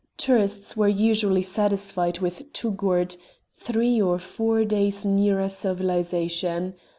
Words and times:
Tourists 0.17 0.75
were 0.75 0.87
usually 0.87 1.43
satisfied 1.43 2.17
with 2.17 2.51
Touggourt, 2.53 3.17
three 3.55 4.01
or 4.01 4.17
four 4.17 4.65
days 4.65 5.05
nearer 5.05 5.47
civilisation. 5.47 6.73